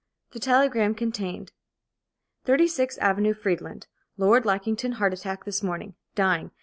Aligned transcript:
The 0.31 0.39
telegram 0.39 0.95
contained: 0.95 1.51
"Thirty 2.45 2.67
six 2.67 2.97
Avenue 2.97 3.35
Friedland. 3.35 3.85
Lord 4.17 4.47
Lackington 4.47 4.93
heart 4.93 5.13
attack 5.13 5.45
this 5.45 5.61
morning. 5.61 5.93
Dying. 6.15 6.49